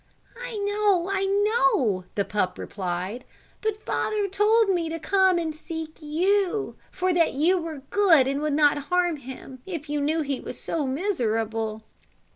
"I 0.35 0.57
know, 0.57 1.07
I 1.11 1.25
know," 1.25 2.05
the 2.15 2.25
pup 2.25 2.57
replied; 2.57 3.23
"but 3.61 3.85
father 3.85 4.27
told 4.27 4.69
me 4.69 4.89
to 4.89 4.97
come 4.97 5.37
and 5.37 5.53
seek 5.53 6.01
you, 6.01 6.75
for 6.89 7.13
that 7.13 7.33
you 7.33 7.59
were 7.59 7.83
good, 7.91 8.25
and 8.25 8.41
would 8.41 8.53
not 8.55 8.79
harm 8.89 9.17
him, 9.17 9.61
if 9.67 9.89
you 9.91 10.01
knew 10.01 10.23
he 10.23 10.39
was 10.39 10.59
so 10.59 10.87
miserable." 10.87 11.83